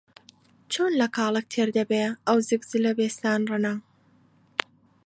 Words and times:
چۆن 0.71 0.91
لە 1.01 1.07
کاڵەک 1.15 1.45
تێر 1.53 1.69
دەبێ 1.77 2.03
ئەو 2.27 2.37
زگ 2.49 2.61
زلە 2.71 2.91
بێستان 2.99 3.41
ڕنە؟ 3.51 3.75